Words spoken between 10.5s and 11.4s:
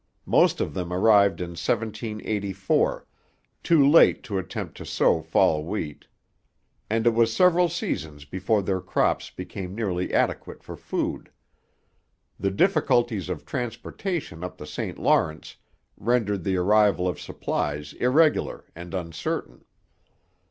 for food.